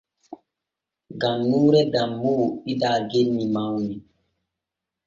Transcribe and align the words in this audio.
Gannuure 1.21 1.81
Dammu 1.93 2.29
woɗɗidaa 2.39 2.97
genni 3.09 3.45
mawni. 3.55 3.93